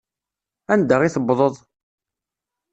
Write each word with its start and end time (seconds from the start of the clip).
Anda 0.73 0.97
i 1.03 1.09
tewwḍeḍ? 1.13 1.55